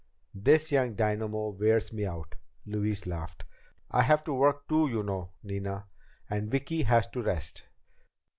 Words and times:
"This 0.33 0.71
young 0.71 0.95
dynamo 0.95 1.49
wears 1.49 1.93
me 1.93 2.07
out." 2.07 2.33
Louise 2.65 3.05
laughed. 3.05 3.43
"I 3.91 4.01
have 4.01 4.23
to 4.23 4.33
work, 4.33 4.67
too, 4.67 4.87
you 4.87 5.03
know, 5.03 5.33
Nina, 5.43 5.85
and 6.27 6.49
Vicki 6.49 6.81
has 6.81 7.07
to 7.09 7.21
rest. 7.21 7.65